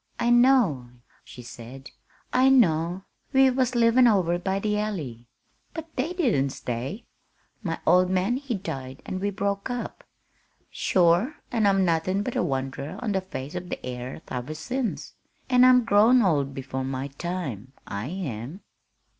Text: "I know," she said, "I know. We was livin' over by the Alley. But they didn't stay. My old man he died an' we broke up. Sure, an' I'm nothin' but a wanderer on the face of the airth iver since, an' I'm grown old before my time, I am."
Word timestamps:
"I 0.19 0.31
know," 0.31 0.89
she 1.23 1.43
said, 1.43 1.91
"I 2.33 2.49
know. 2.49 3.03
We 3.33 3.51
was 3.51 3.75
livin' 3.75 4.07
over 4.07 4.39
by 4.39 4.57
the 4.57 4.79
Alley. 4.79 5.27
But 5.75 5.95
they 5.95 6.11
didn't 6.13 6.49
stay. 6.49 7.05
My 7.61 7.79
old 7.85 8.09
man 8.09 8.37
he 8.37 8.55
died 8.55 9.03
an' 9.05 9.19
we 9.19 9.29
broke 9.29 9.69
up. 9.69 10.03
Sure, 10.71 11.35
an' 11.51 11.67
I'm 11.67 11.85
nothin' 11.85 12.23
but 12.23 12.35
a 12.35 12.41
wanderer 12.41 12.97
on 13.03 13.11
the 13.11 13.21
face 13.21 13.53
of 13.53 13.69
the 13.69 13.77
airth 13.85 14.31
iver 14.31 14.55
since, 14.55 15.13
an' 15.51 15.63
I'm 15.63 15.85
grown 15.85 16.23
old 16.23 16.55
before 16.55 16.83
my 16.83 17.09
time, 17.09 17.73
I 17.85 18.07
am." 18.07 18.61